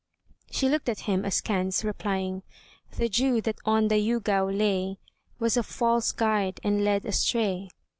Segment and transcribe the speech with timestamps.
[0.49, 2.41] She looked at him askance, replying:
[2.97, 4.97] "The dew that on the Yûgao lay,
[5.37, 7.69] Was a false guide and led astray."